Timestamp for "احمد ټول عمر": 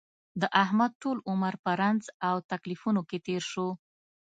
0.63-1.53